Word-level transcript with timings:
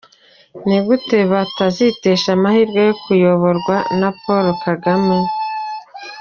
Ni 0.67 0.77
gute 0.87 1.17
batazitesha 1.31 2.29
amahirwe 2.37 2.79
yo 2.87 2.93
kuyoborwa 3.03 3.75
na 3.99 4.09
Paul 4.21 4.45
Kagame?. 4.63 5.17